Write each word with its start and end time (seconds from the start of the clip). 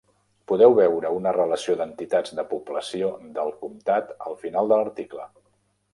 Podeu 0.51 0.71
veure 0.79 1.11
una 1.17 1.33
relació 1.35 1.75
d'entitats 1.81 2.35
de 2.39 2.47
població 2.53 3.11
del 3.39 3.53
comtat 3.61 4.11
al 4.31 4.39
final 4.47 4.73
de 4.73 4.81
l'article. 4.81 5.33